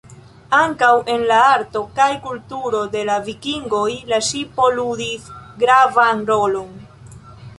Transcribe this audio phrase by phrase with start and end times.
[0.59, 5.29] Ankaŭ en la arto kaj kulturo de la Vikingoj la ŝipo ludis
[5.65, 6.73] gravan rolon.